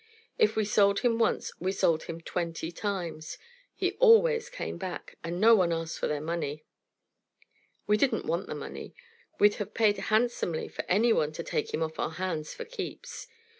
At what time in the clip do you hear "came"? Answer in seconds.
4.49-4.79